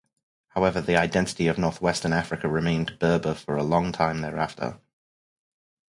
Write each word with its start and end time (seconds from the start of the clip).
However, 0.47 0.81
the 0.81 0.95
identity 0.95 1.45
of 1.45 1.59
northwestern 1.59 2.11
Africa 2.11 2.47
remained 2.47 2.97
Berber 2.97 3.35
for 3.35 3.55
a 3.55 3.61
long 3.61 3.91
time 3.91 4.21
thereafter. 4.21 4.79